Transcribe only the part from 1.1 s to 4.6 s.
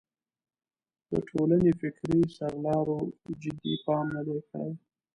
د ټولنې فکري سرلارو جدي پام نه دی